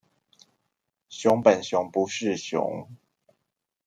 [1.09, 2.89] 熊本熊不是熊